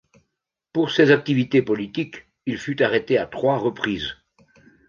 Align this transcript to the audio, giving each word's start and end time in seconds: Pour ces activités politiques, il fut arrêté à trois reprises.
Pour 0.73 0.89
ces 0.89 1.11
activités 1.11 1.61
politiques, 1.61 2.25
il 2.47 2.57
fut 2.57 2.81
arrêté 2.81 3.19
à 3.19 3.27
trois 3.27 3.59
reprises. 3.59 4.15